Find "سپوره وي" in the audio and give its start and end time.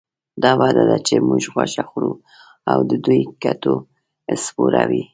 4.45-5.03